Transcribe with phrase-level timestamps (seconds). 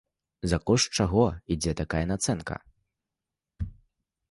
[0.53, 1.25] За кошт чаго
[1.57, 2.55] ідзе такая нацэнка?